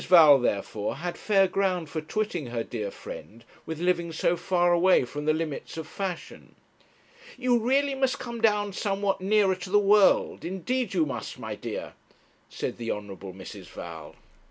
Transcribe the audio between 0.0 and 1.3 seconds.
Val, therefore, had